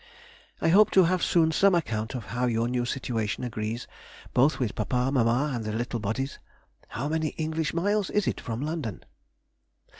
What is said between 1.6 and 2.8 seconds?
account of how your